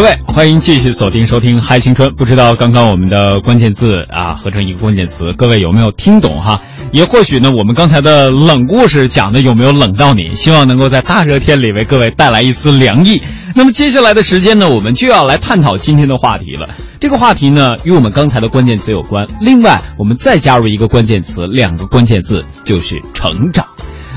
[0.00, 2.08] 各位，欢迎继续锁定收听《嗨青春》。
[2.14, 6.62] 不知道刚刚我们的关键字啊合成一个关键词，各位有没有听懂哈？
[6.90, 10.34] 也或许呢，我们刚才的冷故事讲的有没有冷到你？
[10.34, 13.22] 希望能够在大热天里为各位带来一丝凉意。
[13.54, 16.66] 那么接下来的时间呢，我们就要来探讨今天的话题了。
[16.98, 19.26] 这个话题呢，与我们刚才的关键词有关。
[19.42, 23.66] 另外，我们再加入一个关键词，两个关键字就是成长。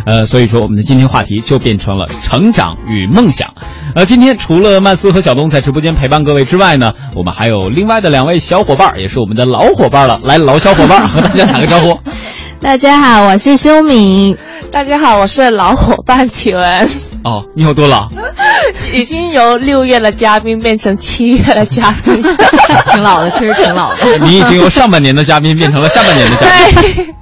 [0.05, 3.53] 呃，所以说我们的今天话题就变成了成长与梦想。
[3.95, 10.19] 呃，今天除了曼斯和小东在直播间陪伴各位之外呢，我们还有另外的两位小伙伴，也是我们的老伙伴了。
[10.23, 11.97] 来，老小伙伴和大家打个招呼。
[12.59, 14.37] 大家好，我是修敏。
[14.71, 16.89] 大家好，我是老伙伴启文。
[17.25, 18.07] 哦，你有多老？
[18.93, 22.23] 已经由六月的嘉宾变成七月的嘉宾，
[22.91, 24.17] 挺老的，确实挺老的。
[24.19, 27.05] 你已经由上半年的嘉宾变成了下半年的嘉宾。
[27.05, 27.13] 对，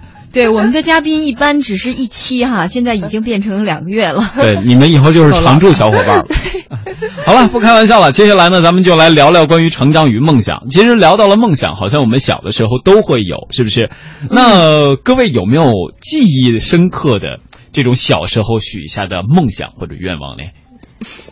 [0.49, 4.31] 我们的嘉宾一般只是一期哈， 现在已经变成两个月了。
[4.37, 6.25] 对，你们以后就是常驻小伙伴了。
[7.25, 8.11] 好了，不开玩笑了。
[8.11, 10.63] 接下来呢，咱们就来聊聊关于成长与梦想。
[10.69, 13.89] 其实聊到了梦想，好像我们小的时候都会有，是不是？
[14.29, 17.39] 那各位有没有记忆深刻的
[17.73, 20.43] 这种小时候许下的梦想或者愿望呢？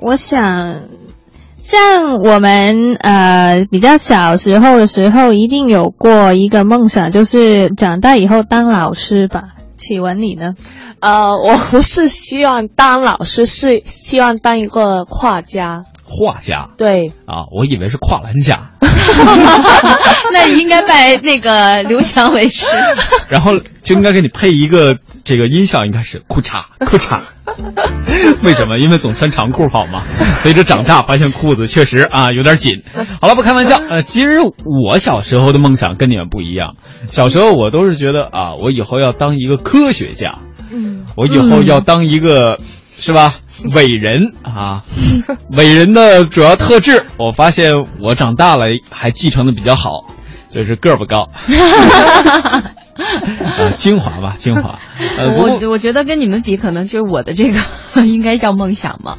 [0.01, 0.81] 我想。
[1.59, 9.55] 像我们呃比较小时候的时候，一定有过一个梦想，就是长大以后当老师吧。
[9.75, 10.55] 启文你呢？
[10.99, 15.85] 呃，我不是希望当老师，是希望当一个画家。
[16.03, 16.71] 画家？
[16.75, 17.13] 对。
[17.25, 18.71] 啊，我以为是跨栏家。
[20.33, 22.65] 那应该拜那个刘强为师。
[23.29, 27.19] 然后就应该给你配一个这个音效，应该是裤衩裤衩。
[28.43, 28.77] 为什么？
[28.79, 30.03] 因为总穿长裤跑嘛。
[30.41, 32.83] 随着长大，发现裤子确实啊有点紧。
[33.21, 33.79] 好了，不开玩笑。
[33.89, 36.75] 呃，其实我小时候的梦想跟你们不一样。
[37.07, 40.39] 小时候我都是觉得啊，我以后要当一个科学家。
[40.71, 41.05] 嗯。
[41.17, 42.59] 我以后要当一个，
[42.99, 43.33] 是吧？
[43.73, 44.81] 伟人啊，
[45.51, 50.05] 伟人的主要特质，我发现我长大了还继承的比较好，
[50.49, 51.29] 就是个儿不高。
[52.99, 54.77] 啊，精华吧，精华。
[55.37, 57.59] 我我觉得跟你们比，可能就是我的这个
[58.05, 59.17] 应该叫梦想嘛。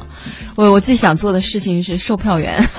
[0.55, 2.67] 我我最想做的事情是售票员。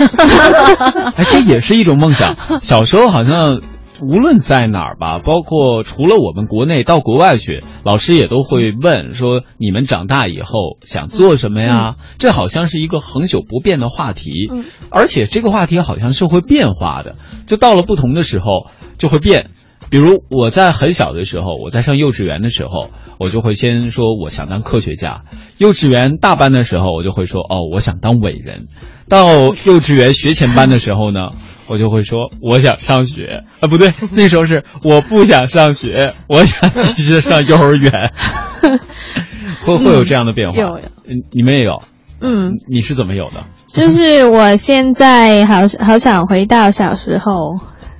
[1.16, 2.36] 哎，这也是一种梦想。
[2.60, 3.60] 小时候好像
[4.00, 14.50] 无论在哪儿吧，包括除了我们国内到国外去，老师也都会问说：“你们长大以后想做什么呀？”这好像是一个恒久不变的话题。
[14.90, 17.16] 而且这个话题好像是会变化的，
[17.46, 19.50] 就到了不同的时候就会变。
[19.90, 25.24] 比如我在很小的时候，我在上幼稚园的时候，我就会先说我想当科学家。
[25.58, 28.68] 幼稚园大班的时候，我就会说哦，我想当伟人。
[29.08, 31.28] 到幼稚园学前班的时候呢，
[31.72, 38.12] 我就会说我想上学啊，不对， 那时候是我不想上学，我想继续上幼儿园。
[39.64, 40.54] 会会有这样的变化？
[40.54, 41.82] 有，嗯，你们也有。
[42.20, 43.44] 嗯，你是怎么有的？
[43.66, 47.32] 就是我现在好好想回到小时候。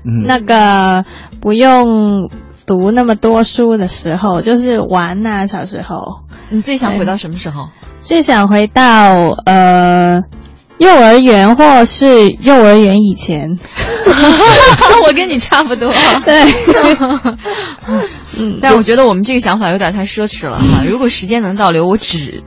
[0.05, 1.05] 那个
[1.41, 2.29] 不用
[2.67, 5.47] 读那么多书的时候，就是玩呐。
[5.47, 7.69] 小时候，你最想回到什么时候？
[8.01, 10.23] 最想回到呃
[10.83, 13.59] 幼儿园，或是幼儿园以前。
[15.07, 15.89] 我跟你差不多。
[16.25, 16.43] 对。
[18.39, 20.85] 嗯， 但我觉得我们这个想法有点太奢侈了哈。
[20.87, 22.43] 如果时间能倒流，我只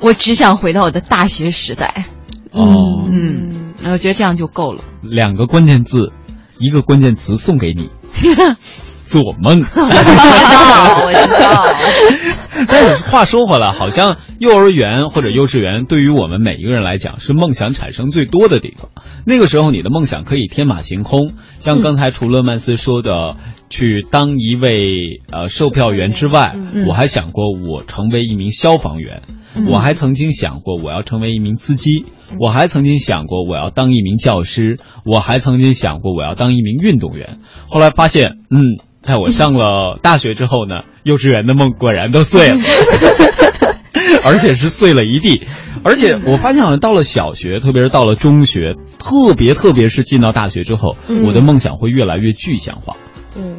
[0.00, 2.06] 我只想回到我的大学时代。
[2.52, 3.06] 哦。
[3.10, 4.82] 嗯，我觉得这样就够了。
[5.02, 6.12] 两个关键字。
[6.60, 7.88] 一个关键词送给你，
[9.08, 9.64] 做梦。
[9.72, 11.66] 我知道。
[12.66, 18.90] 但是话说回来，好像幼儿园或者幼稚园对于我们每一个人来讲，是梦想产生最多的地方。
[19.24, 23.36] 那个时候，你的梦想可以天马行空，像刚才除了曼斯说的
[23.70, 26.52] 去当一位呃售票员之外，
[26.86, 29.22] 我还想过我成为一名消防员。
[29.68, 32.04] 我还曾经想过我要成为一名司机，
[32.38, 37.38] 我还曾经想过我要当一名教师，我还曾经想过我要当一名运动员。
[37.66, 42.60] 后来发现，嗯，在我上了大学之后呢，幼稚园的梦果然都碎了，
[44.22, 45.46] 而且是碎了一地。
[45.82, 50.94] 而且我发现，好像到了小学，特别是到了中学，特别特别是进到大学之后，
[51.26, 52.96] 我的梦想会越来越具象化。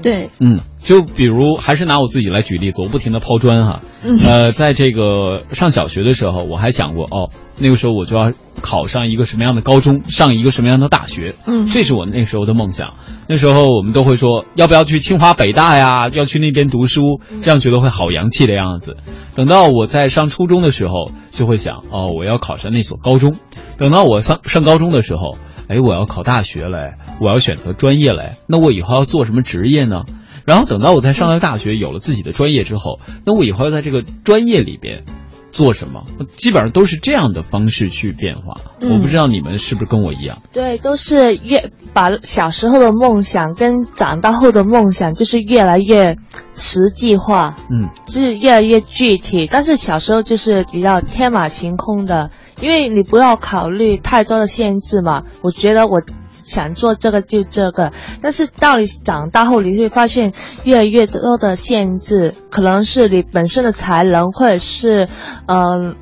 [0.02, 3.82] 对，嗯，就比如还是拿我自己来举例子，我不停的抛砖哈，
[4.28, 8.32] 呃，在这个上小学的时候，我还想过哦，那个时候我就要
[8.62, 12.96] 考上一个什么样的高中，上一个什么样的大学，嗯，这是我那时候的梦想。
[13.28, 16.10] 那时候我们都会说，要不要去清华北大呀？
[16.10, 18.98] 要去那边读书，这样觉得会好洋气的样子。
[19.36, 23.36] 等到我在上初中的时候，就会想哦，我要考上那所高中。
[23.78, 25.38] 等到我上上高中的时候。
[25.70, 30.04] 哎，我要考大学嘞，我要选择专业嘞，那我以后要做什么职业呢？
[30.44, 35.04] 然后等到我在上了大学，有了自己的专业之后，那我以后要在这个专业里边
[35.52, 36.04] 做什么，
[36.38, 38.56] 基本上都是这样的方式去变化。
[38.82, 40.38] 嗯我不知道你们是不是跟我一样？
[40.54, 46.18] 对，都是越把小时候的梦想跟长大后的梦想就是越来越
[46.54, 49.48] 实际化，嗯就是越来越具体。
[49.52, 52.30] 但是小时候就是比较天马行空的，
[52.62, 55.24] 因为你不要考虑太多的限制嘛。
[55.42, 56.02] 我觉得我
[56.50, 65.08] 想做这个就这个，但是到你长大后，你会发现越来越多的限制，可能是你本身的才能，或者是
[65.46, 65.96] 嗯。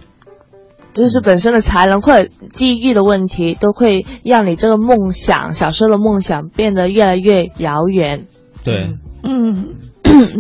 [0.94, 8.26] 就是本身的才能或者机遇的问题，都会让你这个梦想，小时候的梦想变得越来越遥远。
[8.64, 9.76] 对，嗯，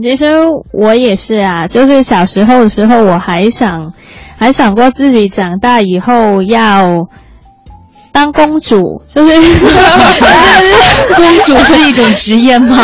[0.01, 0.25] 其实
[0.73, 3.93] 我也是啊，就是小时候的时候，我还想，
[4.35, 7.07] 还想过自己长大以后要
[8.17, 9.29] 当公主，就是
[11.15, 12.75] 公主是一种职业吗？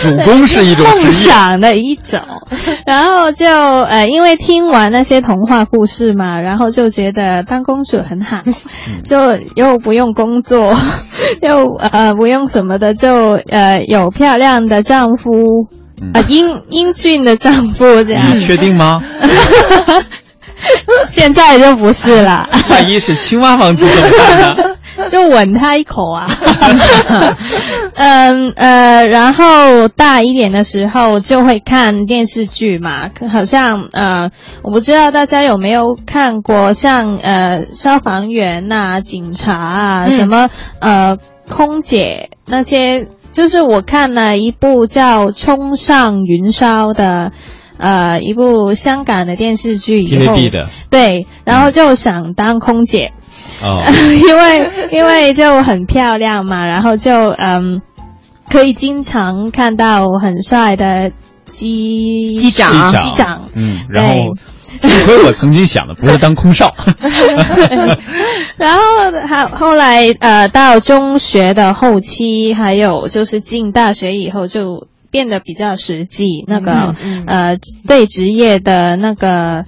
[0.00, 0.98] 主公是一种梦。
[1.12, 2.18] 想的一种。
[2.86, 3.46] 然后就
[3.82, 8.38] 呃，因为听完那些童话故事嘛，然后就觉得当公主很好，
[9.04, 10.74] 就又不用工作，
[11.42, 15.66] 又呃不用什么的，就呃有漂亮的丈夫。
[16.00, 19.02] 嗯啊，英英俊的丈夫这样，你确定吗？
[21.08, 24.74] 现在就不是了，万一是青蛙王子怎么办呢？
[25.08, 26.26] 就吻他一口啊。
[27.94, 34.30] 嗯呃，然后大一点的时候就会看电视剧嘛，好像呃，
[34.62, 40.48] 我不知道大家有没有看过像呃消防员呐、警察啊、嗯什么
[40.80, 41.16] 呃
[41.48, 47.30] 空姐那些，就是我看了一部叫《冲上云霄》的。
[47.78, 50.36] 呃，一部香港的电视剧以后
[50.90, 53.12] 对，然后就想当空姐，
[53.62, 53.82] 哦，
[54.28, 57.80] 因为因为就很漂亮嘛，然后就嗯，
[58.50, 61.10] 可以经常看到很帅的
[61.44, 62.90] 机机长。
[62.92, 64.34] 机长，嗯，然后
[64.82, 66.74] 幸亏我曾经想的不是当空少，
[68.58, 68.80] 然后
[69.26, 77.24] 还后来呃到中学的后期，还有就是进大学以后就变得比较实际，那个、嗯嗯。
[77.26, 79.64] 呃对职业的那个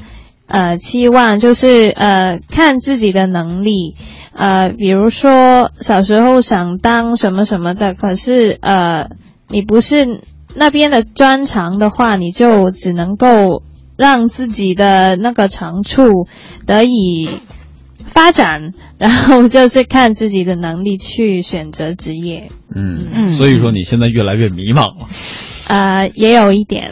[0.47, 3.95] 呃期望就是呃看自己的能力，
[4.33, 9.09] 呃比如说小时候想当什么什么的，可是呃
[9.49, 10.21] 你不是
[10.55, 13.63] 那边的专长的话，你就只能够
[13.97, 16.27] 让自己的那个长处
[16.67, 17.29] 得以
[18.21, 22.51] 发展，然后就是看自己的能力去选择职业。
[22.75, 25.07] 嗯嗯所以说你现在越来越迷茫了，
[25.69, 26.83] 呃，也有一点，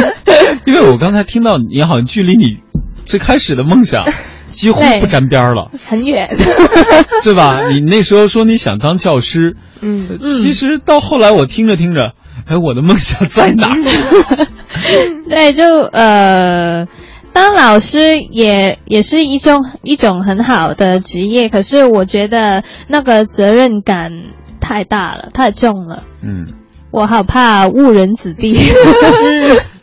[0.66, 2.58] 因为我刚才听到你好像距离你
[3.06, 4.04] 最开始的梦想
[4.52, 6.28] 几乎不沾边了，很远。
[7.24, 7.68] 对吧？
[7.70, 12.12] 你那时候说你想当教师，嗯呃其实到后来我听着听着，
[12.46, 13.74] 哎，我的梦想在哪？
[15.28, 16.86] 对，就呃，
[17.32, 24.10] 当老师也也是一种一种很好的职业，可是我觉得那个责任感
[24.60, 26.46] 太大了，太重了，嗯，
[26.90, 28.56] 我好怕误人子弟。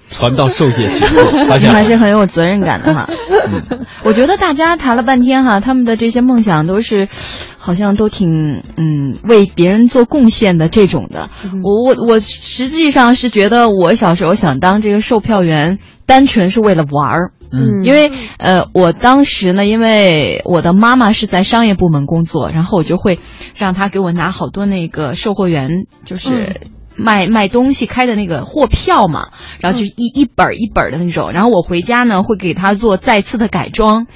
[0.08, 3.10] 传道授业解惑， 发现还是很有责任感的哈。
[3.52, 7.10] 嗯我觉得大家谈了半天哈，他们的这些梦想都是，
[7.58, 11.30] 好像都挺嗯为别人做贡献的这种的。
[11.64, 17.32] 我我我实际上是觉得我小时候想当这个售票员，单纯是为了玩儿。
[17.52, 23.20] 嗯因为呃，我当时呢，因为我的妈妈是在商业部门工作，然后我就会
[23.56, 26.62] 让她给我拿好多那个售货员，就是
[26.98, 34.08] 卖、卖东西开的那个货票嘛，然后就一、一本儿一本儿的那种，然后我回家呢会给它做再次的改装，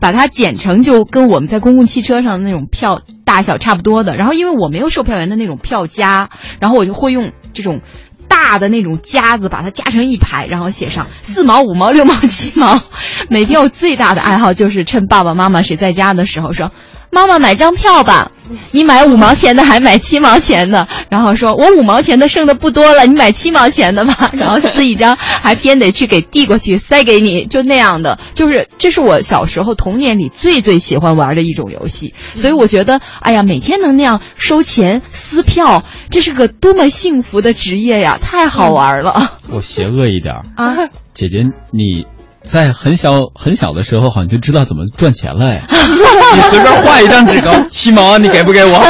[0.00, 7.80] 把它剪成就跟我们在公共汽车上的那种票大小差不多的，然后因为我没有售票员的那种票夹，然后我就会用这种。
[8.28, 12.80] 大的那种夹子，把它夹成一排，然后写上四毛、五毛、六毛、七毛。
[13.28, 16.70] 每天我最大的爱好就是趁爸爸妈妈谁在家的时候说
[17.10, 18.30] ：“妈妈买张票吧，
[18.70, 24.30] 你买五毛钱的还买七毛钱的。”然后说：“我五毛钱的剩的不多了，你买七毛钱的吧。
[24.36, 28.18] ”然后撕一张，还偏得去给递过去，塞给你，就那样的。
[28.34, 32.14] 就是这是我小时候童年里最最喜欢玩的一种游戏。
[32.34, 38.18] 所以我觉得，哎呀，每天能那样收钱撕票，这是个多么幸福的职业呀！
[38.20, 40.76] 太好玩了 我邪恶一点，啊！
[41.14, 42.06] 姐姐你。
[42.48, 45.62] 在很小很小的时候，好像就知道怎么赚钱了哎！
[45.68, 48.82] 你随便画一张纸稿， 七毛啊，你给不给我？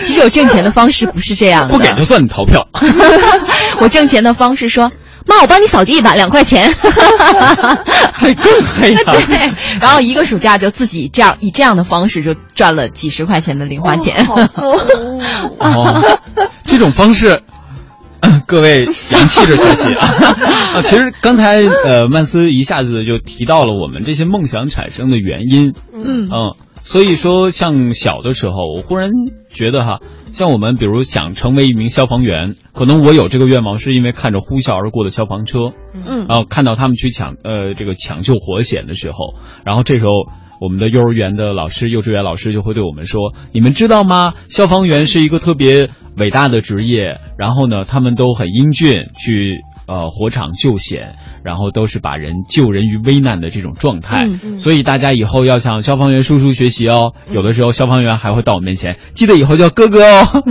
[0.00, 2.66] 其实我挣钱的方式不是这样的，不给就算你逃票。
[3.80, 4.90] 我挣钱的方式说
[5.26, 6.72] ：“妈，我帮你扫地吧，两块钱。
[8.18, 9.14] 这更黑啊！
[9.26, 14.26] 对，然后一个暑假就自己这样以这样的方式就赚了几十块钱的零花钱。
[15.58, 16.02] 哦，
[16.66, 17.42] 这种方式，
[18.46, 20.06] 各位洋气着学习啊！
[20.74, 25.74] 啊，其实刚才呃，曼斯一下子就提到了我们这些梦想产生的原因。
[25.92, 29.10] 嗯嗯，所以说，像小的时候，我忽然
[29.50, 30.00] 觉得哈，
[30.32, 39.34] 像我们比如想成为一名消防员，可能我有这个愿望，是因为看着呼啸而过的消防车，嗯然后看到他们去抢呃这个抢救火险的时候，
[39.64, 40.10] 然后这时候
[40.60, 44.34] 我们的幼儿园的老师、幼稚园老师就会对我们说：“你们知道吗？
[44.48, 54.26] 消防员是一个特别伟大的职业，然后呢，他们都很英俊，去呃火场救险，然后都是把人救人于危难的这种状态。
[54.58, 57.14] 所以大家以后要向消防员叔叔学习哦。
[57.30, 60.44] 有的时候消防员还会到我面前，记得以后叫哥哥哦。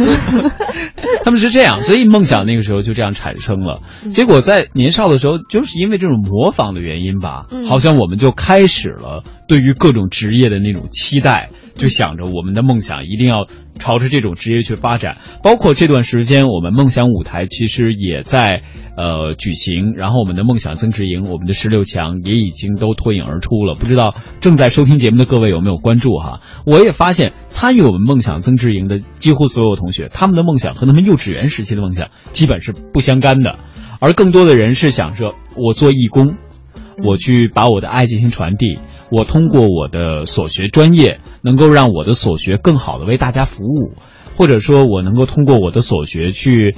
[1.23, 3.81] 他们是这样，所以梦想那个时候就这样产生了。
[4.09, 13.45] 结果在年少的时候，就是因为这种模仿的原因吧，嗯好像我们就开始了对于各种职业的那种期待，就想着我们的梦想一定要
[13.77, 15.17] 朝着这种职业去发展。
[15.43, 18.63] 包括这段时间，我们梦想舞台其实也在
[18.97, 23.75] 呃举行，然后我们的梦想增值营，我们的十六强也已经都脱颖而出了。
[23.75, 26.41] 不知道正在收听节目的各位有没有关注哈？
[26.65, 33.59] 我也发现参与我们梦想增值营的几乎所有同学，他们的梦想和他们幼稚园时期的梦想基本是不相干的，
[33.99, 36.35] 而更多的人是想着我做义工，
[37.05, 38.79] 我去把我的爱进行传递。
[39.11, 43.93] 我通过我的所学专业，能够让我的所学更好的为大家服务，
[44.35, 46.75] 或者说我能够通过我的所学去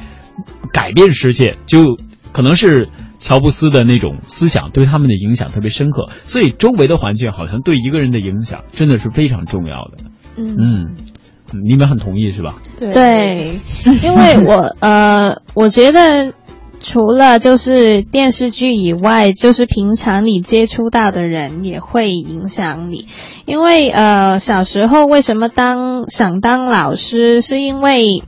[0.72, 1.98] 改变世界，就
[2.32, 9.98] 可能是乔布斯的那种思想对他们的影响特别深刻，所以周围的环境好像对一个人的影响真的是非常重要的。
[10.38, 10.56] 嗯。
[10.58, 10.96] 嗯，
[11.66, 12.56] 你们很同意是吧？
[12.80, 12.94] 对。
[12.94, 13.52] 对，
[14.02, 16.34] 因为我呃，我觉得
[16.84, 23.06] 除了就是电视剧以外，就是平常你接触到的人也会影响你。
[23.46, 28.24] 因为呃，小时候为什么当想当老师，是因为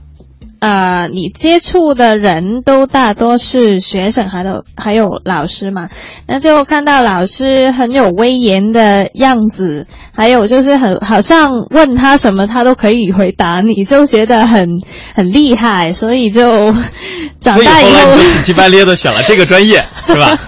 [0.64, 5.90] 呃，你接触的人都大多是学生，还有还有老师嘛，
[6.26, 14.66] 那就看到老师很有威严的样子，还有就是很好像问他什么他都可以回答你，就觉得很
[15.14, 16.72] 很厉害，所以就
[17.40, 20.38] 长大以后死乞白咧的选了这个专业，是吧？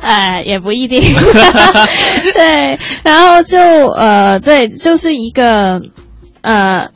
[0.00, 1.00] 哎， 也不一定，
[2.34, 3.60] 对，然后就
[3.92, 5.80] 呃，对，就是一个
[6.40, 6.88] 呃，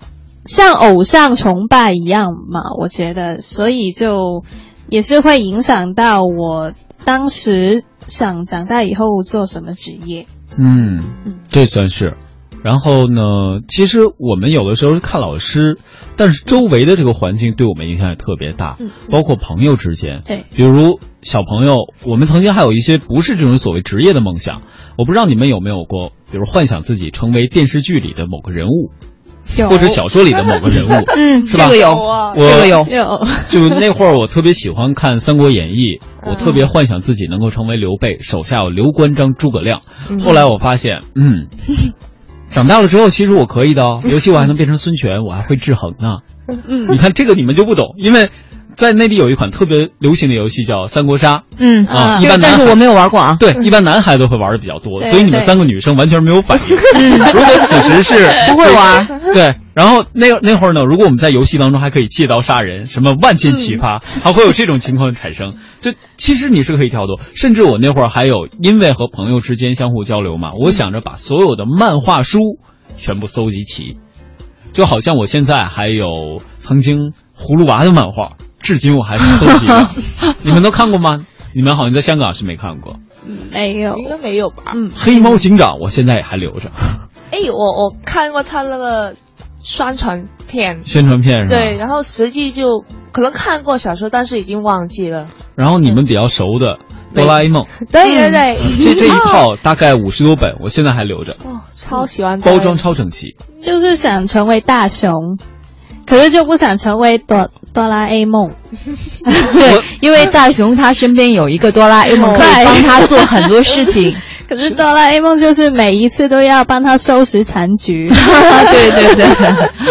[0.44, 4.44] 像偶像崇拜一样嘛，我觉得，所以就
[4.88, 6.72] 也是会影响到我
[7.04, 10.26] 当时想长大以后做什么职业。
[10.58, 11.02] 嗯，
[11.48, 12.16] 这算是。
[12.62, 15.78] 然后呢，其实我们有的时候是看老师，
[16.16, 20.22] 但是周围的这个环境对我们影响也特别大，嗯包括朋友之间。
[20.24, 21.74] 对，比如小朋友，
[22.06, 24.62] 我们曾经还有一些不是这种所谓职业的梦想。
[24.96, 29.13] 我不知道你们有没有过，比如幻想自己成为电视剧里的某个人物，有
[29.68, 31.04] 或者小说里的某个人物。
[31.16, 32.86] 嗯，是吧这个有，啊我这个有。
[32.90, 33.20] 有，
[33.50, 39.82] 就那会儿，我特别喜欢看《三国演义》，嗯我特别幻想自己能够成为刘备，手下有刘关张诸葛亮。
[40.08, 41.48] 嗯后来我发现，嗯，
[42.50, 46.18] 长大了之后，其实我可以的哦，尤其我还能变成孙权，我还会制衡呢。
[46.46, 48.28] 嗯你看这个你们就不懂，因为
[48.76, 53.36] 在内地有一款特别流行的游戏叫三国杀嗯啊，啊一般男孩但是我没有玩过啊。
[53.38, 56.76] 对一般男孩子会玩的比较多，所以你们三个女生完全没有反应。
[57.32, 58.14] 如果此时是
[58.50, 65.54] 不会玩，对，然后那那会儿呢，如果我们在游戏当中还可以借刀杀人，什么万箭齐发，还会有这种情况产生。
[65.80, 72.38] 就其实你是可以跳脱，甚至我那会儿还有因为和朋友之间相互交流嘛，我想着把所有的漫画书
[72.96, 73.98] 全部搜集齐，
[74.72, 78.32] 就好像我现在还有曾经葫芦娃的漫画，
[78.64, 79.88] 至今我还是搜集着。
[80.42, 81.24] 你们都看过吗？
[81.54, 82.96] 你们好像在香港是没看过。
[83.52, 84.72] 没有，应该没有吧？
[84.74, 86.70] 嗯，黑猫警长我现在也还留着，
[87.30, 89.14] 哎，我我看过他那个
[89.60, 91.56] 宣传片，宣传片是吧？
[91.56, 95.28] 对，然后实际就可能看过小说，但是已经忘记了。
[95.54, 96.78] 然后你们比较熟的
[97.14, 97.64] 哆啦 A 梦。
[97.92, 103.36] 对对对，这这一套大概五十多本，我现在还留着，哦，超喜欢包装超整齐。
[103.62, 105.38] 就是想成为大雄，
[106.04, 108.50] 可是就不想成为哆哆啦 A 梦。
[109.52, 114.14] 对，因为大雄他身边有一个哆啦 A 梦， 可以帮他做很多事情。
[114.48, 118.08] 可是哆啦 A 梦就是每一次都要帮他收拾残局。
[118.10, 119.24] 对对对，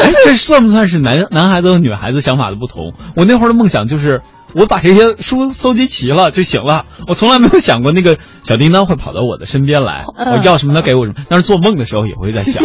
[0.01, 2.93] 哎，这算不算是男男孩子和女孩子想法的不同？
[3.15, 4.21] 我那会儿的梦想就是，
[4.53, 6.85] 我把这些书搜集齐了就行了。
[7.07, 11.25] 我从来没有想过那个小叮当会跑到我的身边来，嗯我要什么他给我什么。
[11.29, 12.63] 但是做梦的时候也会在想，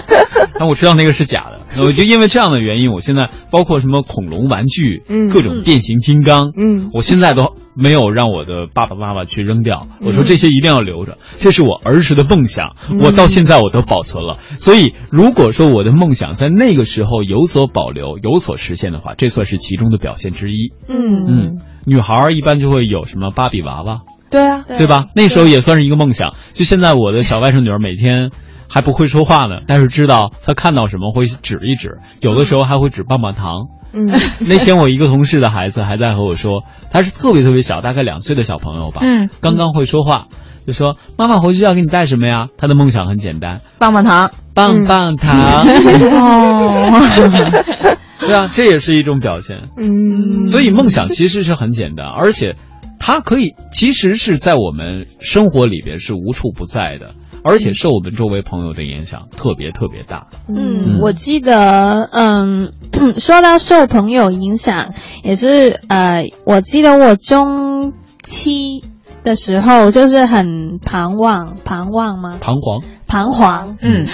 [0.58, 1.84] 但我知道那个是假的。
[1.84, 9.88] 我就因为这样的原因，我现在包括什么恐龙玩具，嗯各种变形金刚，嗯我现在都没有让我的爸爸妈妈去扔掉。
[10.00, 14.38] 我说这些一定要留着，这是我儿时的梦想，我到现在我都保存了。
[14.58, 20.72] 所以如果说我的梦想在那个时候有所保留、有所实现的话，这算是其中的表现之一。
[20.88, 25.06] 嗯嗯，女孩儿一般就会有什么芭比娃娃，对啊，对吧？
[25.14, 26.34] 那时候也算是一个梦想。
[26.54, 28.30] 就现在我的小外甥女儿每天
[28.68, 33.68] 还不会说话呢，但是知道她看到什么会指一指，有的时候还会指棒棒糖。
[33.92, 34.08] 嗯，
[34.46, 40.26] 那天我一个同事的孩子还在和我说，他是特别特别小，大概两岁的小朋友吧，嗯，刚刚会说话，
[40.66, 42.48] 就说妈妈回去要给你带什么呀？
[42.58, 44.32] 他的梦想很简单，棒棒糖。
[44.54, 45.66] 棒棒糖。
[45.66, 49.58] 哦， 对啊，这也是一种表现。
[49.76, 52.56] 嗯，所以梦想其实是很简单，而且
[52.98, 57.10] 它可以其实是在我们生活里边是无处不在的，
[57.44, 60.28] 而且受我们周围朋友的影响特别特别大。
[60.48, 62.72] 嗯，我记得，嗯，
[63.20, 67.92] 说到受朋友影响，也是呃，我记得我中
[68.22, 68.82] 期
[69.26, 72.38] 的时候就是很彷徨，彷徨吗？
[72.40, 74.06] 彷徨，彷徨，嗯，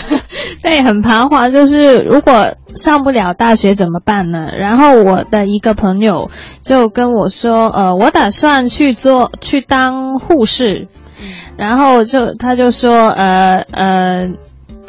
[0.62, 4.48] 对， 很彷徨，就是如果上不了大学怎么办呢？
[4.58, 6.30] 然后我的一个朋友
[6.62, 10.88] 就跟我说，呃，我打算去做去当护士，
[11.58, 14.28] 然后就他就说，呃呃。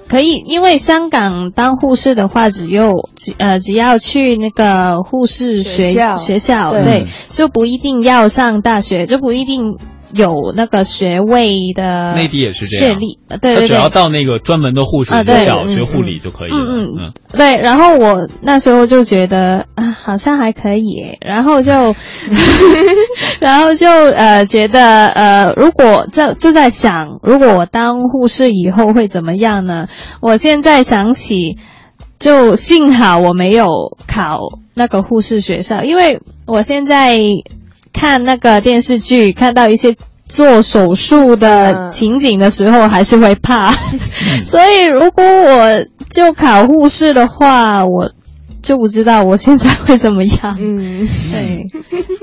[0.06, 9.80] 可以，因为香港当护士的话，只有只呃只要去那个护士学学校学校，对对，就不一定要上大学，就不一定
[10.14, 16.58] 有那个学位的内地也是这样学历，呃对对他只要，到那个专门的护士学校嗯学护理就可以了。
[16.58, 17.58] 嗯嗯对。
[17.58, 21.72] 然后我那时候就觉得啊，好像还可以，然后就，
[23.40, 29.88] 然后就呃觉得呃，如果就就在想，如果我当护士以后会怎么样呢？
[30.22, 31.58] 我现在想起，
[32.20, 33.68] 就幸好我没有
[34.08, 34.40] 考
[34.74, 37.20] 那个护士学校，因为我现在
[37.94, 39.96] 看那个电视剧，看到一些
[40.28, 43.72] 做手术的嗯情景的时候，还是会怕。
[44.44, 48.12] 所以如果我就考护士的话，我
[48.62, 50.58] 就不知道我现在会怎么样。
[50.60, 51.68] 嗯，对，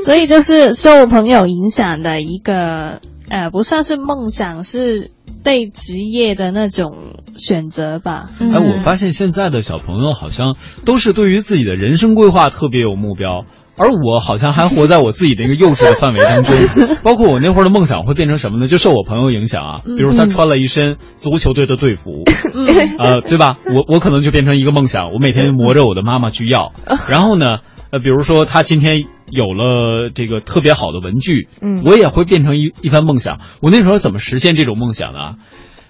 [0.05, 3.01] 所以就是受朋友影响的一个，
[3.31, 5.11] 呃，不算是梦想，是
[5.45, 6.93] 对职业的那种
[7.37, 8.29] 选择吧。
[8.41, 13.45] 嗯哎，我发现现在的小朋友好像都是对于自己的人生规划特别有目标，
[13.79, 16.55] 而我好像还活在我自己的一个幼稚的范围当中。
[17.03, 18.67] 包括我那会儿的梦想会变成什么呢？
[18.69, 22.67] 就受我朋友影响啊，比如他穿了一身足球队的队服，嗯
[22.99, 23.59] 呃，对吧？
[23.67, 26.73] 我我可能就变成一个梦想，我每天磨着我的妈妈去要。
[27.09, 27.47] 然后呢，
[27.93, 33.41] 呃，比如说他今天有了这个特别好的文具，嗯我也会变成一一番梦想。
[33.61, 35.37] 我那时候怎么实现这种梦想呢？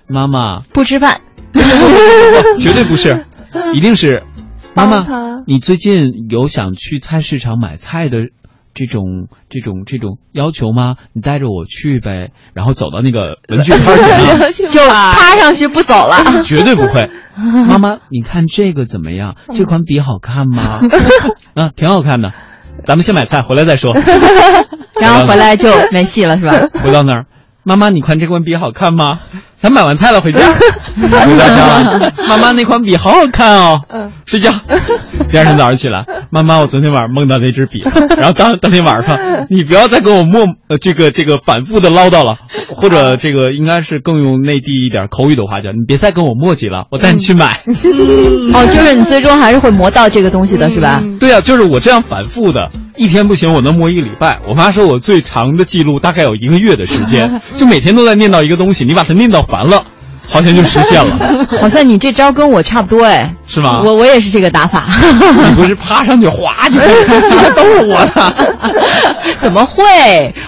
[0.08, 1.20] 妈妈，不吃饭。
[2.60, 3.26] 绝对不是，
[3.74, 4.22] 一定是
[4.74, 5.06] 妈妈。
[5.46, 8.28] 你最近有想去菜市场买菜的
[8.74, 10.96] 这种这种这种要求吗？
[11.12, 12.30] 你带着我去呗。
[12.54, 16.42] 然后走到那个 文具摊前面， 就趴上去不走了。
[16.44, 17.10] 绝对不会。
[17.68, 19.36] 妈妈，你看这个怎么样？
[19.54, 20.80] 这款笔好看吗？
[21.54, 22.32] 啊，挺好看的。
[22.84, 23.94] 咱们先买菜，回来再说。
[25.00, 26.52] 然后回来就没戏了，是吧？
[26.82, 27.26] 回到那儿，
[27.62, 29.18] 妈妈，你看这款笔好看吗？
[29.56, 30.40] 咱买完菜了，回家。
[30.96, 33.80] 回到家了，妈妈那款笔好好看哦。
[33.88, 34.50] 嗯，睡觉。
[35.30, 37.92] 第二天早上起来，妈妈，我昨天晚上梦到那支笔了。
[38.16, 39.18] 然后当当天晚上，
[39.50, 42.36] 你不要再跟我默呃这个这个反复的唠叨了，
[42.74, 47.60] 或者这个应该是更用内地一点口语的话讲，你别再跟我磨叽了，我带你去买。
[48.54, 51.02] 哦，就是你最终还是会磨到这个东西的，是吧？
[51.20, 52.70] 对啊，就是我这样反复的，
[53.00, 54.38] 一天不行，我能磨一个礼拜。
[54.46, 59.82] 我妈说我最长的记录大概有一个月的时间， 就每天都在念叨一个东西，你把它念叨烦了，
[60.28, 63.82] 好像就实现了， 好像你这招跟我差不多哎，是吗？
[63.84, 64.88] 我我也是这个打法。
[65.48, 66.78] 你不是趴上去滑就
[67.56, 68.50] 都是我的。
[69.40, 69.82] 怎么会？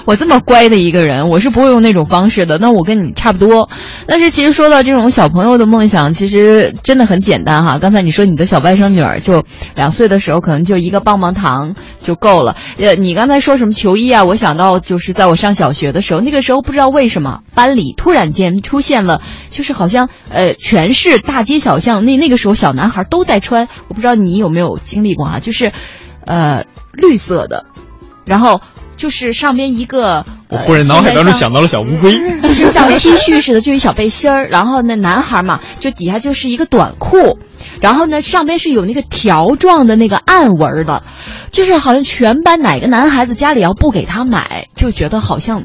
[0.05, 2.59] 我这么乖的一个人，我是不会用那种方式的。
[2.59, 3.69] 那我跟你差不多。
[4.07, 7.79] 但是其实说到这种小朋友的梦想，其实真的很简单哈。
[7.81, 9.43] 刚才你说你的小外甥女儿就
[9.75, 12.57] 两岁的时候，可能就一个棒棒糖就够了。
[12.79, 14.25] 呃，你刚才说什么球衣啊？
[14.25, 25.73] 我想到就是在我上小学的时候，那个时候不知道为什么班里突然间出现了，就是好像呃全市大街小巷那那个时候小男孩都在穿，我不知道你有没有经历过啊，就是
[26.27, 27.65] 呃绿色的。
[28.25, 28.61] 然后
[28.97, 34.49] 就是上边一个，我忽然脑海当中想到了小乌龟，就是像 T 恤似的，就一小背心儿。
[34.49, 37.39] 然后那，男孩嘛，就底下就是一个短裤，
[37.83, 41.03] 然后呢，上边是有那个条状的那个暗纹的，
[41.51, 45.65] 就是好像全班哪个男孩子家里要不给他买，就觉得好像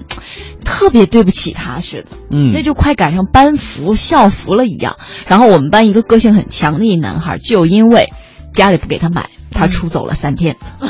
[0.65, 2.17] 特别对不起他似的。
[2.31, 4.97] 嗯那就快赶上班服、校服了一样。
[5.27, 8.09] 然后我们班一个个性很强的一男孩，就因为
[8.51, 10.55] 家里不给他买，他出走了三天。
[10.79, 10.89] 哦，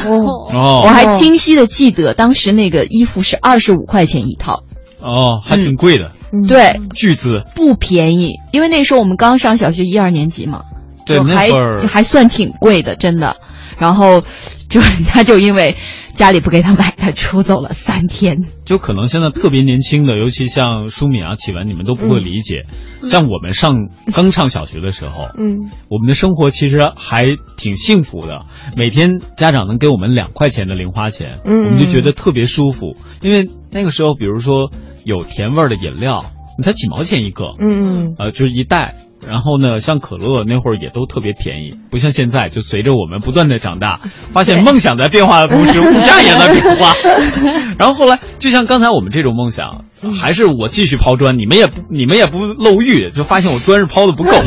[0.57, 4.63] 哦我还清晰的记得，当时那个衣服是二十五块钱一套，
[5.01, 6.11] 哦，还挺贵的，
[6.47, 7.43] 对，巨资。
[7.53, 8.35] 不便宜。
[8.53, 10.61] 因为那时候我们刚上小学一二年级嘛，
[11.07, 11.49] 对就还
[11.87, 13.37] 还算挺贵的，真的。
[13.79, 14.23] 然后
[14.69, 15.77] 就他就因为
[16.15, 18.45] 家里不给他买，他出走了三天。
[18.65, 22.65] 就可能现在特别年轻的，尤其像舒敏啊、启文，你们都不会理解。
[23.03, 28.45] 像我们上刚上小学的时候，嗯，我们的生活其实还挺幸福的。
[28.75, 32.97] 每天家长能给我们两块钱的零花钱，嗯我们就觉得特别舒服。
[33.21, 34.71] 因为那个时候，比如说
[35.05, 36.25] 有甜味儿的饮料，
[36.57, 38.95] 你才几毛钱一个，嗯呃，就是一袋。
[39.25, 43.99] 然后呢，像可乐那会儿也都特别便宜，不像现在，就随着我们不断的长大，
[44.34, 46.93] 发现梦想在变化的同时，物价也在变化。
[47.80, 49.86] 然后后来，就像刚才我们这种梦想，
[50.19, 54.32] 还是我继续抛砖，你们也不你们也不漏玉，就发现我砖是抛的不够。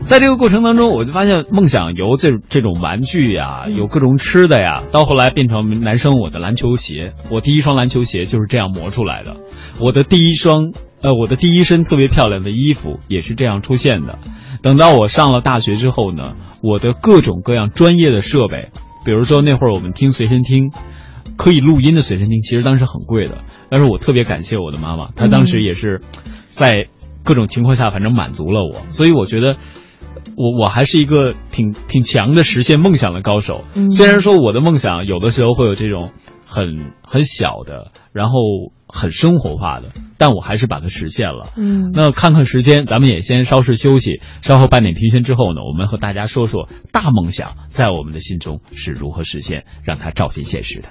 [0.00, 9.36] 在这个过程当中，我就发现梦想由这这种玩具呀，有各种吃的呀，到后来变成男生我的篮球鞋，我第一双篮球鞋就是这样磨出来的，
[9.78, 14.18] 我的第一双呃我的第一身特别漂亮的衣服也是这样出现的。
[14.62, 18.70] 等到我上了大学之后呢，我的各种各样专业的设备，
[19.04, 20.70] 比如说那会儿我们听随身听。
[21.36, 26.02] 可以录音的随身听，其实当时很贵的，但是我特别感谢我的妈妈，她当时也是
[26.50, 26.88] 在
[27.24, 29.56] 各种情况下，反正满足了我，所以我觉得
[30.36, 33.64] 我我还是一个挺挺强的实现梦想的高手。
[33.74, 36.12] 嗯虽然说我的梦想有的时候会有这种
[36.46, 38.34] 很很小的，然后
[38.88, 41.48] 很生活化的，但我还是把它实现了。
[41.56, 50.88] 嗯那看看时间，咱们也先稍事休息，稍后半点评宣之后呢，我们和大家说说大梦想在我们的心中是如何实现，让它照进现实的。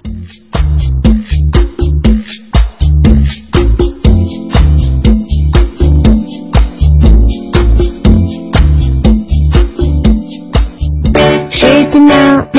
[11.92, 12.59] 世界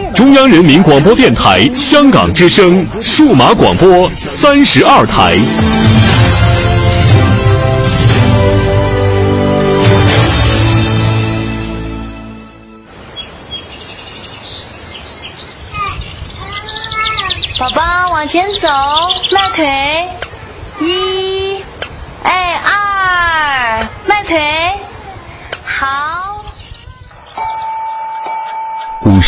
[0.13, 5.37] 中央人民广播电台香港之声数码广播三十二台。
[17.59, 18.67] 宝宝往前走，
[19.31, 19.65] 迈腿，
[20.79, 21.40] 一，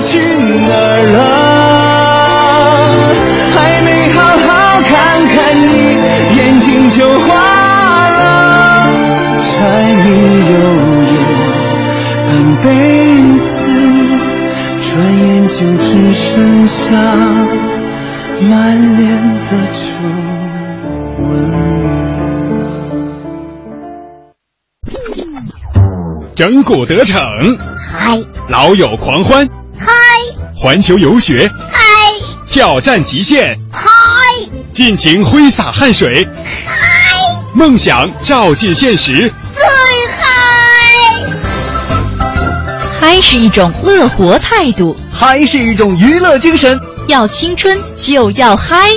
[0.00, 1.16] 去哪儿了？
[3.54, 4.48] 还没好好
[4.82, 4.92] 看
[5.26, 5.34] 看
[5.68, 5.70] 你，
[6.36, 7.28] 眼睛就花
[8.10, 8.20] 了。
[9.40, 9.44] 柴
[10.04, 10.06] 米
[10.52, 10.54] 油
[11.12, 11.14] 盐
[12.26, 12.28] 半
[12.62, 12.64] 辈
[13.46, 13.48] 子，
[14.82, 14.86] 转
[15.18, 16.24] 眼就只剩
[16.66, 16.80] 下
[18.40, 18.50] 满
[18.96, 19.04] 脸
[19.44, 19.78] 的皱
[21.22, 21.24] 纹。
[26.34, 27.18] 整蛊得逞，
[27.74, 29.50] 嗨，老友狂欢，嗨，
[30.58, 31.80] 环球游学，嗨，
[32.50, 33.90] 挑战极限，嗨，
[34.72, 36.26] 尽情挥洒汗水，
[36.64, 36.74] 嗨，
[37.52, 39.64] 梦想照进现实，最
[40.18, 40.24] 嗨！
[42.98, 48.88] 嗨是一种乐活态度，嗨是一种娱乐精神，要青春就要嗨。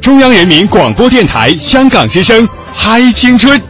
[0.00, 3.60] 中央人民广播电台香港之声，嗨青春。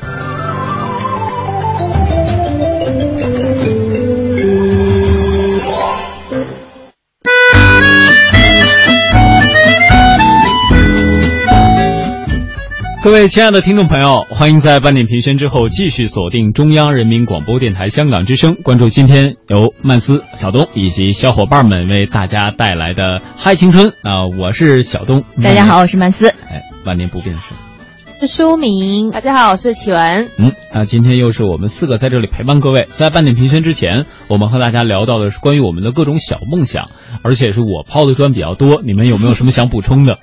[13.09, 26.29] 各位亲爱的听众朋友，欢迎在半点评宣之后继续锁定中央人民广播电台香港之声，关注今天由曼斯、小东以及小伙伴们为大家带来的嗨青春啊、我是小东，大家好，我是曼斯。
[26.29, 27.55] 哎，万年不变的是。
[28.21, 30.29] 是书明，大家好，我是启文。
[30.37, 32.87] 嗯啊，今天又是我们四个在这里陪伴各位。
[32.93, 36.91] 在半点评宣之前，我们和大家聊到的是关于我们的各种小梦想，
[37.23, 38.83] 而且是我抛的砖比较多。
[38.85, 40.19] 你们有没有什么想补充的？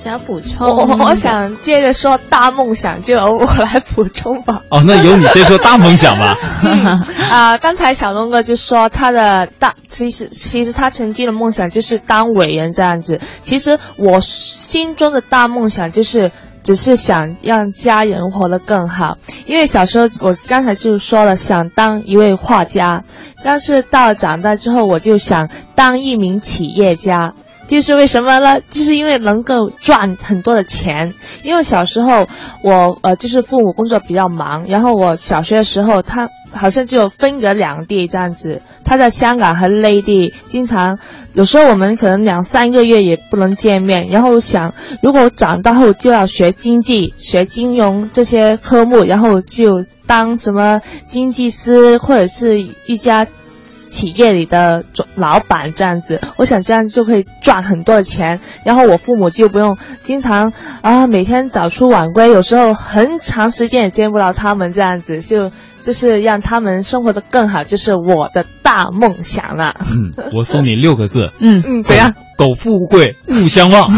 [0.00, 4.62] 想补充，我我我想接着说大梦想，就由我来补充吧。
[4.70, 6.36] 哦，那由你先说大梦想吧。
[7.30, 13.20] 啊、刚才小东哥就说他的大，其实其实他曾经的梦想就是当伟人这样子。
[13.40, 16.32] 其实我心中的大梦想就是。
[16.62, 23.02] 只是想让家人活得更好，因为小时候我刚才就说了，想当一位画家，
[23.42, 27.32] 但是到了长大之后，我就想当一名企业家。
[27.76, 28.60] 就是为什么呢？
[28.68, 31.14] 就是因为能够赚很多的钱。
[31.44, 32.26] 因为小时候
[32.62, 40.98] 我呃就是父母工作比较忙，然后我小学的时候他好像就分隔两地这样子，他在香港和内地，经常
[41.32, 44.08] 有时候我们可能两三个月也不能见面。
[44.08, 53.28] 然后想，如果长大后就要学经济、学金融这些科目，然后就当什么经济师或者是一家。
[53.70, 54.82] 企业里的
[55.14, 60.52] 老板这样子，我想这样就可以赚很多的钱，然后我父母就不用经常
[60.82, 69.76] 啊每天早出晚归，有时候很长时间也见不到他们，这样子就就是让他们生活的更好，就是我的大梦想了。
[69.80, 71.30] 嗯，我送你六个字。
[71.40, 72.12] 嗯嗯，怎样？
[72.36, 73.90] 苟富贵，勿相忘。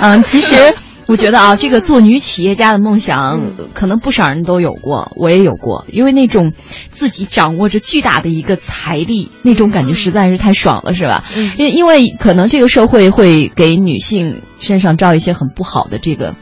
[0.00, 0.54] 嗯，其实。
[1.08, 6.52] 我觉得啊，这个做女企业家的梦想，嗯可能不少人都有过，我也有过，因为那种
[6.88, 11.24] 自己掌握着巨大的一个财力，那种感觉实在是太爽了，是吧？
[11.36, 16.34] 嗯因因为可能这个社会会给女性身上照一些很不好的这个。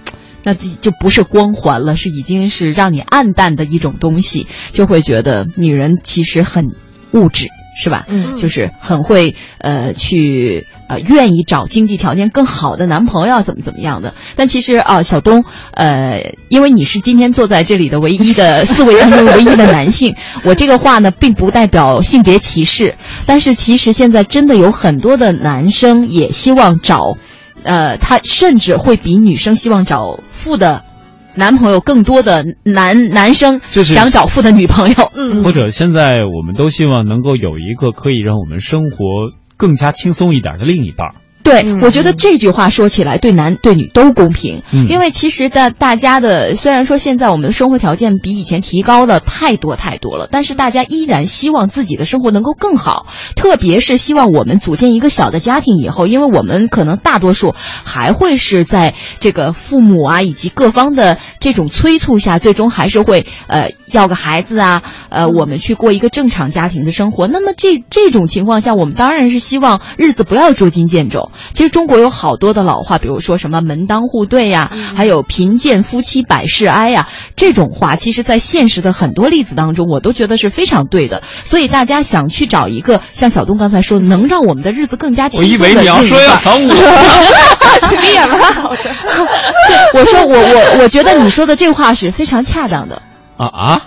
[0.44, 6.64] 那就就不是光环了，是已经是让你暗淡的一种东西，就会觉得女人其实很
[7.12, 8.04] 物质，是吧？
[8.08, 14.14] 嗯就是很会呃去呃愿意找经济条件更好的男朋友，怎么怎么样的。
[14.36, 27.16] 但其实啊、小东呃，因为你是今天坐在这里的唯一的四位当中唯一的男性，我这个话呢并不代表性别歧视，但是其实现在真的有很多的男生也希望找，
[27.62, 30.84] 呃，他甚至会比女生希望找富的。
[31.34, 41.14] 男朋友更多的男男生就是想找富的女朋友， 嗯或者现在我们都希望能够有一个可以让我们生活更加轻松一点的另一半儿。
[41.42, 41.80] 对，嗯。
[41.82, 44.88] 我觉得这句话说起来对男对女都公平，嗯。
[44.88, 67.26] 因为其实的大家的虽然说现在我们的生活条件比以前提高了太多太多了，但是大家依然希望自己的生活能够更好，特别是希望我们组建一个小的家庭以后，因为我们可能大多数还会是在这个父母啊以及各方的这种催促下，最终还是会呃要个孩子啊，呃我们去过一个正常家庭的生活。
[67.26, 71.30] 那么这这种情况下，我们当然是希望日子不要捉襟见肘。
[71.52, 81.22] 其实中国有好多的老话，比如说什么门当户对呀、还有贫贱夫妻百事哀呀、这种话，其实在现实的很多例子当中，我都觉得是非常对的。
[81.44, 86.58] 所以大家想去找一个像小东刚才说的，能让我们的日子更加轻我松的以为你要说要找我，
[88.00, 88.76] 你也蛮好的。
[88.82, 93.02] 对，我说我我我觉得你说的这话是非常恰当的，
[93.36, 93.82] 啊啊？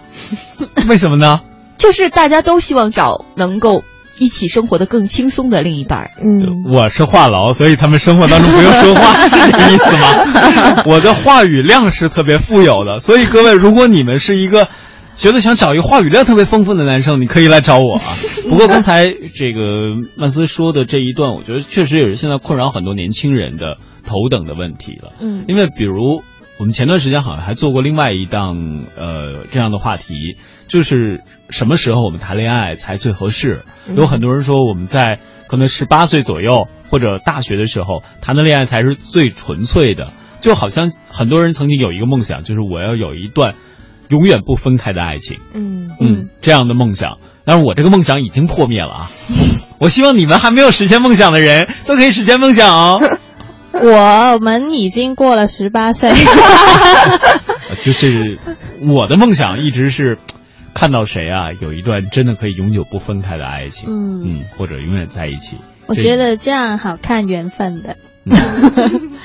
[0.88, 1.40] 为什么呢？
[1.78, 3.84] 就是大家都希望找能够
[4.18, 6.12] 一起生活的更轻松的另一半儿。
[6.22, 10.84] 嗯，我是话痨，所以他们生活当中不用说话， 是这个意思吗？
[10.86, 14.68] 我的话语量是特别富有的，所以各位，如果你们是一个
[15.16, 18.02] 觉得想找一个话语量特别丰富的男生，你可以来找我啊。
[18.50, 25.14] 不过刚才这个曼斯说的这一段，我觉得确实也是现在困扰很多年轻人的头等的问题了。
[25.20, 26.22] 嗯因为比如
[26.58, 33.64] 我们前段时间好像还做过另外一档呃这样的话题，就是什么时候我们谈恋爱才最合适？
[33.88, 43.54] 嗯有很多人说我们在可能十八岁左右或者大学的时候谈的恋爱才是最纯粹的，就好像很多人曾经有一个梦想，就是我要有一段
[44.10, 45.40] 永远不分开的爱情。
[45.54, 49.10] 嗯嗯，这样的梦想，但是我这个梦想已经破灭了啊！
[49.80, 53.00] 我希望你们还没有实现梦想的人都可以实现梦想哦。
[53.74, 58.40] 我们已经过了十八岁，呃 就是
[58.82, 60.18] 我的梦想一直是
[60.76, 65.58] 看到谁啊，有一段真的可以永久不分开的爱情，嗯嗯，或者永远在一起。
[65.88, 67.96] 我觉得这样好看缘分的。
[68.26, 68.36] 嗯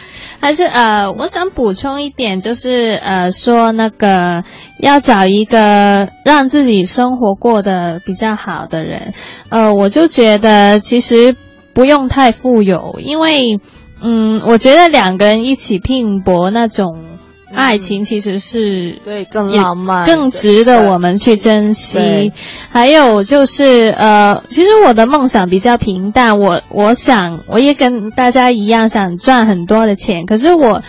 [0.40, 4.42] 还是呃，我想补充一点，就是呃，说那个
[4.78, 9.12] 要找一个让自己生活过得比较好的人，
[9.50, 11.36] 呃，我就觉得其实
[11.74, 13.60] 不用太富有，因为
[14.00, 17.09] 嗯，我觉得两个人一起拼搏那种
[17.54, 22.32] 爱情其实是对，更也浪漫，更值得我们去珍惜。
[22.70, 30.82] 还有就是呃，其实我的梦想比较平淡，我我想我也跟大家一样想赚很多的钱，可是我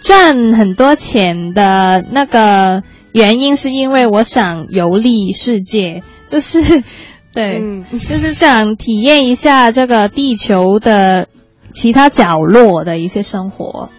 [0.00, 6.82] 赚很多钱的那个原因是因为我想游历世界，就是
[7.34, 7.84] 对，嗯。
[7.90, 11.28] 就是想体验一下这个地球的
[11.72, 13.90] 其他角落的一些生活。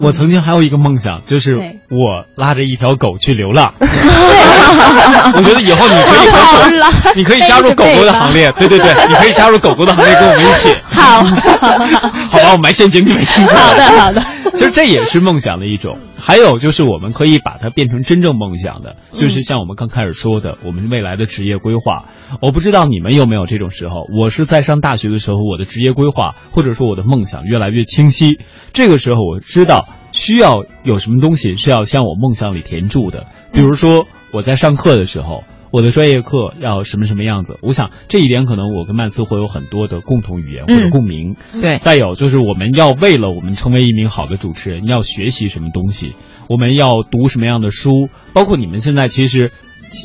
[0.00, 1.56] 我曾经还有一个梦想，就是
[1.90, 3.74] 我拉着一条狗去流浪。
[3.80, 6.38] 我觉得以后你可以和
[7.02, 8.52] 狗，你可以加入狗狗的行列。
[8.52, 10.74] 对对对，你可以加入狗狗的行列，跟我们一起。
[10.90, 11.22] 好，
[12.28, 13.56] 好吧，我埋陷阱你没听错。
[13.56, 14.22] 好的好的。
[14.52, 15.98] 其实这也是梦想的一种。
[16.26, 22.06] 还有就是我们可以把它变成真正梦想的，就是像我们刚开始说的，我们未来的职业规划。
[22.42, 28.40] 我不知道你们有没有这种时候，我是在上大学的时候，我的职业规划或者说我的梦想越来越清晰。
[28.72, 35.44] 这个时候我知道需要有什么东西是要向我梦想里填注的，比如说我在上课的时候。
[35.76, 37.58] 我的专业课要什么什么样子？
[37.60, 41.36] 我想这一点可能我跟曼斯会有很多的共同语言或者共鸣。
[41.60, 46.14] 对再有就是我们要为了我们成为一名好的主持人，要学习什么东西，
[46.48, 49.52] 我们要读什么样的书，包括你们现在其实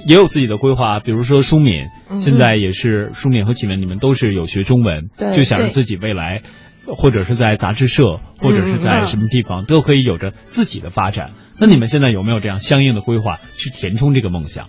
[0.05, 6.41] 也有自己的规划，比如说舒敏，嗯现在也是舒敏和启文，你们都是有学中文，对就想着自己未来。
[6.88, 11.34] 或者是在杂志社，或者是在什么地方，都可以有着自己的发展。
[11.59, 14.67] 那你们现在有没有这样相应的规划去填充这个梦想？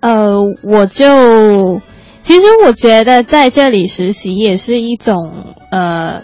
[0.00, 1.80] 呃，我就
[2.22, 6.22] 其实我觉得在这里实习也是一种呃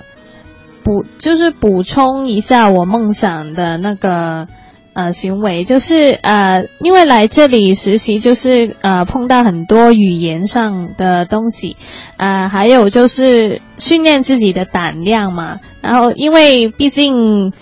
[0.83, 4.49] 补就是补充一下我梦想的那个
[4.95, 11.77] 呃行为，就是呃因为来这里实习，就是呃碰到很多语言上的东西，
[12.17, 15.61] 呃还有就是训练自己的胆量嘛。
[15.81, 17.53] 然后因为毕竟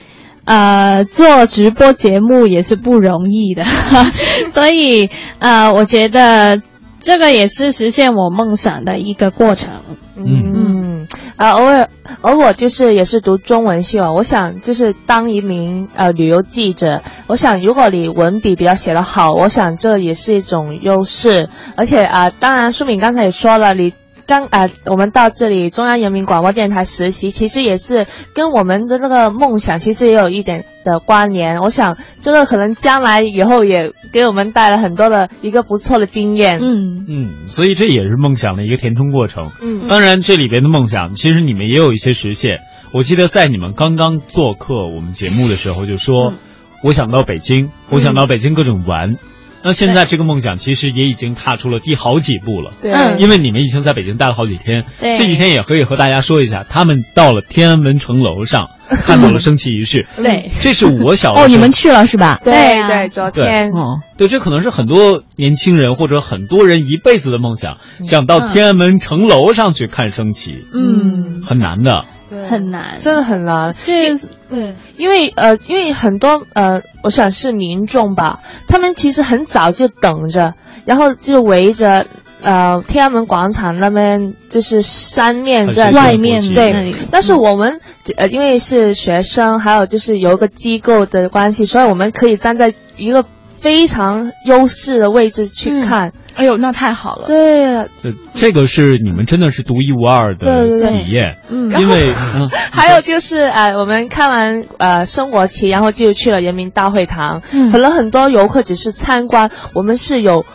[0.51, 3.63] 呃做直播节目也是不容易的，
[4.53, 6.61] 所以呃我觉得
[6.99, 9.71] 这个也是实现我梦想的一个过程。
[10.17, 11.89] 嗯，啊，偶尔，
[12.21, 23.95] 而我就是也是读中文系哦，我想就是当一名呃旅游记者，我想如果你文笔比较写得好，我想这也是一种优势，而且啊、当然舒敏刚才也说了，你。
[24.27, 31.61] 刚啊、我们到这里中央人民广播电台实习，其实也是跟我们的那个梦想其实也有一点的关联。
[31.61, 36.59] 我想这个可能将来以后也给我们带来很多的一个不错的经验。
[36.61, 39.51] 嗯嗯，所以这也是梦想的一个填充过程。
[39.61, 42.59] 嗯当然这里边的梦想，其实你们也有一些实现。
[42.93, 46.35] 我记得在你们刚刚做客我们节目的时候，就说、
[46.83, 49.16] 我想到北京，我想到北京各种玩。
[49.63, 52.93] 那现在这个梦想其实也已经踏出了第好几步了，对。
[52.93, 53.19] 嗯。
[53.19, 55.19] 因为你们已经在北京待了好几天，对。
[55.19, 60.51] 这几天也可以和大家说一下，他们到了天安门城楼上 看到了升旗仪式，对。
[60.61, 61.49] 这是我小哦，时候。
[61.49, 62.41] 你们去了是吧？
[62.43, 63.71] 对对啊对，昨天。
[63.73, 72.05] 哦，对，这可能是很多年轻人或者很多人一辈子的梦想，想到天安门城楼上去看升旗，嗯，很难的。
[72.31, 72.47] 对。
[72.47, 73.74] 很难，真的很难。
[73.85, 74.74] 就是嗯。
[74.97, 80.55] 因为呃，因为很多呃，我想是民众吧，他们其实很早就等着，
[80.87, 82.07] 然后就围着
[82.43, 87.81] 呃天安门广场那边，就是三面在外面对，但是我们
[88.16, 93.24] 呃，因为是学生，还有就是有一个机构的关系，所以我们可以站在一个
[93.61, 96.13] 非常优势的位置去看。
[96.35, 97.27] 哎呦，那太好了。
[97.27, 107.43] 对，这这个是你们真的是独一无二的对对对体验，嗯因为嗯， 还有就是呃，我们看完呃升国旗，然后就去了人民大会堂。
[107.53, 110.47] 嗯可能很多游客只是参观，我们是有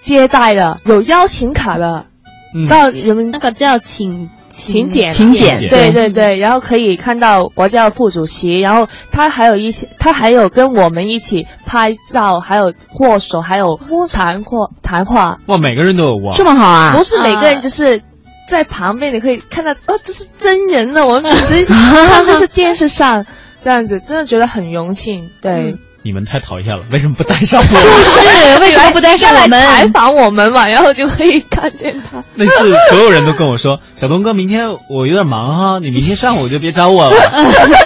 [0.00, 2.06] 接待的，有邀请卡的，
[2.54, 13.80] 嗯到人民那个叫请请柬，请柬对对对对，然后可以看到国家的副主席，然后他还有一些，他还有跟我们一起拍照，还有握手，还有
[14.10, 17.02] 谈话谈话，哇，每个人都有哇，这么好啊不！
[17.02, 18.02] 是每个人就是。
[18.48, 23.24] 在旁边你可以看到，哦，这是真人呢，我们只是 看的是电视上
[23.60, 25.30] 这样子，真的觉得很荣幸。
[25.40, 27.66] 对，你们太讨厌了，为什么不带上我？
[27.66, 29.86] 就是为什么不带上我们采？
[29.88, 32.24] 访我们嘛，然后就可以看见他。
[32.34, 37.16] 那次所有人都跟我说，小东哥，明天我有点忙哈，你明天上午就别找我了。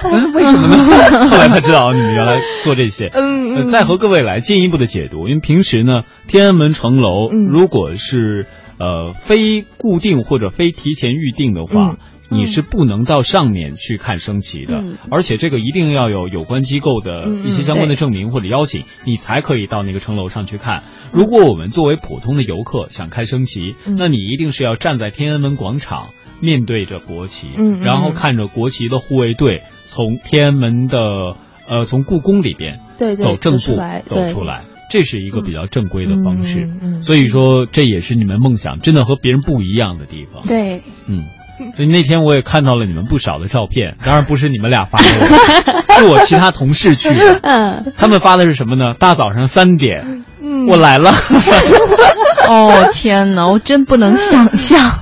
[0.04, 1.26] 嗯 为什么呢？
[1.28, 3.10] 后来他知道你们原来做这些。
[3.12, 8.46] 嗯呃再和各位来进一步的解读，因为平时呢，天安门城楼嗯如果是
[8.78, 11.90] 呃非固定或者非提前预定的话。
[11.92, 11.96] 嗯
[12.30, 20.84] 你是不能到上面去看升旗的，嗯而且这个一定要有有关机构的嗯一些相关的证明或者邀请，你才可以到那个城楼上去看。
[21.12, 26.08] 如果我们作为普通的游客想看升旗，嗯那你一定是要站在天安门广场，
[26.40, 27.48] 面对着国旗，
[27.82, 31.36] 然后看着国旗的护卫队从天安门的
[31.68, 36.62] 呃从故宫里边对对，走正步走出来，这是一个比较正规的方式。
[36.62, 40.44] 嗯嗯嗯所以说，这也是你们梦想真的和别人不一样的地方。
[40.46, 41.24] 对，嗯。
[41.76, 45.04] 所以那天我也看到了你们不少的照片，当然不是你们俩发的，
[45.96, 47.40] 是我其他同事去的。
[47.42, 48.94] 嗯他们发的是什么呢？
[48.98, 51.12] 大早上三点，嗯，我来了。
[52.46, 55.00] 哦天哪，我真不能想象。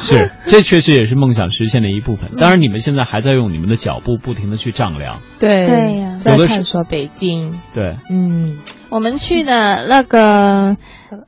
[0.00, 2.30] 是，这确实也是梦想实现的一部分。
[2.38, 5.20] 当然，你们现在还在用你们的脚步不停的去丈量。
[5.38, 7.60] 对对呀在有的是探索北京。
[7.74, 10.76] 对，嗯，我们去的那个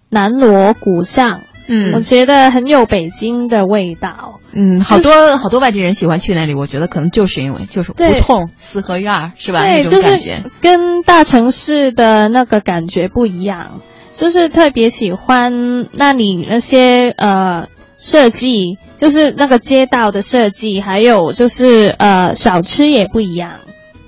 [0.08, 4.40] 南锣鼓巷，我嗯觉得很有北京的味道。
[4.52, 9.62] 嗯，好多好多外地人喜欢去那里，我觉得可能就是因为就是胡同、四合院儿是吧？
[9.62, 10.42] 对，那就是种感觉。
[10.60, 13.80] 跟大城市的那个感觉不一样，
[14.12, 23.52] 就是特别喜欢那里那些呃设计，就是那个街道的设计，还有就是呃小吃也不一样。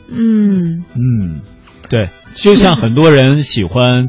[0.09, 1.41] 嗯，嗯，
[1.89, 4.09] 对，就像很多人喜欢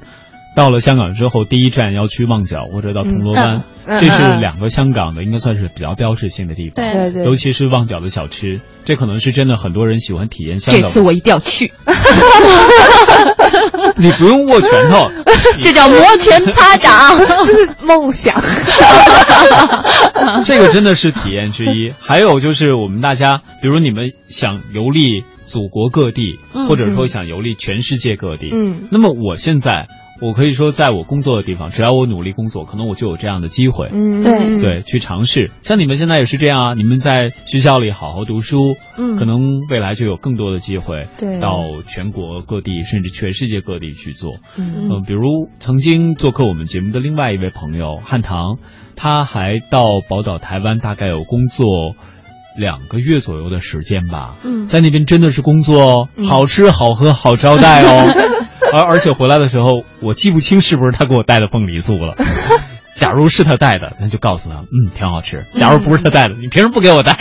[0.56, 6.74] 到了香港之后，第一站要去旺角或者到铜锣湾，嗯嗯这是嗯两个香港的应该算是比较标志性的地方。
[6.76, 11.01] 对对对，尤其是旺角的小吃，这可能是真的很多人喜欢体验香港这次。
[11.01, 11.74] 我一定要去，
[13.97, 15.12] 你不用握拳头，
[15.60, 16.91] 这叫摩拳擦掌。
[17.45, 18.36] 这是梦想。
[20.43, 21.93] 这个真的是体验之一。
[21.99, 28.49] 还有就是我们大家，比如你们想游历祖国各地，嗯或者说想游历全世界各地。
[28.53, 29.88] 嗯那么我现在，
[30.22, 33.89] 我可以说，在我工作的地方，只要我努力工作，可能我就有这样的机会。
[33.91, 35.51] 嗯对对，去尝试。
[35.61, 44.38] 像你们现在也是这样啊，你们在学校里好好读书，嗯可能未来就有更多的机会，对到全国各地甚至全世界各地去做。
[44.57, 48.57] 嗯嗯、比如曾经做客我们节目的另外一位朋友汉唐，
[48.95, 51.95] 他还到宝岛台湾，大概有工作
[52.57, 54.38] 两个月左右的时间吧。
[54.43, 58.13] 嗯在那边真的是工作好吃好喝好招待哦，
[58.74, 62.16] 而而且回来的时候，我记不清是不是他给我带的凤梨酥了。
[62.95, 65.45] 假如是他带的，那就告诉他，嗯，挺好吃。
[65.51, 67.13] 假如不是他带的，你凭什么不给我带？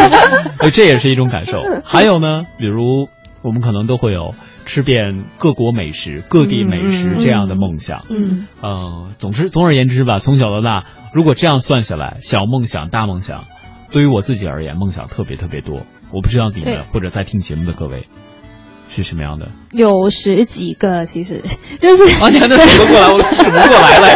[0.60, 1.62] 所以这也是一种感受。
[1.82, 3.08] 还有呢，比如
[3.40, 4.34] 我们可能都会有
[4.66, 8.04] 吃遍各国美食、各地美食这样的梦想。
[8.10, 10.84] 嗯呃，总之，总而言之吧，从小到大，
[11.14, 13.44] 如果这样算下来，小梦想、大梦想，
[13.90, 15.86] 对于我自己而言，梦想特别特别多。
[16.12, 18.08] 我不知道你们或者在听节目的各位
[18.94, 21.42] 是什么样的有十几个，其实
[21.80, 22.28] 就是啊？
[22.28, 23.08] 你还能数得过来？
[23.12, 24.08] 我数不过来了。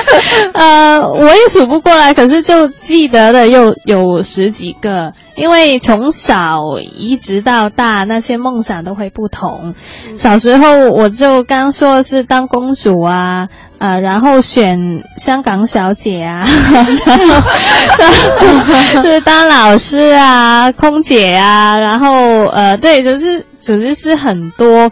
[0.55, 9.75] 呃，我也数不过来，可是就记得的又有十几个，因为从小一直到大，那些梦想都会不同。
[10.15, 13.49] 小时候我就刚说是当公主啊，
[13.79, 16.47] 呃，然后选香港小姐啊，
[16.79, 24.91] 然后就是当老师啊、空姐啊，然后呃，对，就是总之是很多。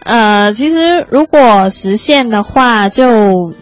[0.00, 3.54] 呃，其实如果实现的话，就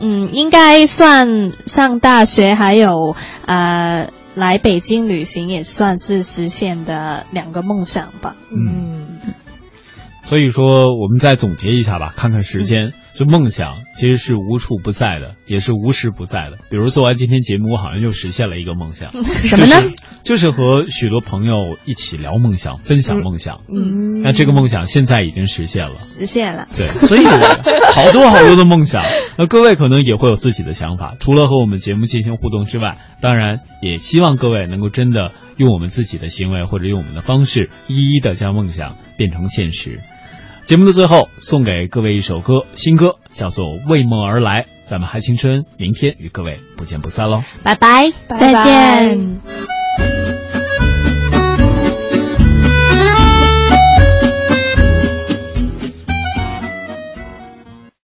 [0.00, 8.36] 嗯，应该算上大学，还有呃来北京旅行，也算是实现的两个梦想吧。
[8.50, 9.18] 嗯，
[10.28, 12.92] 所以说，我们再总结一下吧，看看时间。
[13.18, 16.58] 这梦想其实是无处不在的，也是无时不在的。
[16.70, 19.10] 比如做完今天节目，我好像又实现了一个梦想，
[19.42, 19.74] 什么呢？
[19.74, 23.62] 就是就是和许多朋友一起聊梦想，分享梦想。
[23.74, 25.96] 嗯，那这个梦想现在已经实现了。
[25.96, 26.68] 实现了。
[26.76, 27.24] 对，所以
[27.92, 29.02] 好多好多的梦想。
[29.36, 40.02] 那各位可能也会有自己的想法，除了和我们节目进行互动之外，当然也希望各位能够真的用我们自己的行为或者用我们的方式，一一的将梦想变成现实。
[40.68, 44.64] 节目的最后，送给各位一首歌，新歌叫做《为梦而来》。
[44.90, 47.42] 咱们嗨青春，明天与各位不见不散喽！
[47.62, 49.40] 拜拜，再见。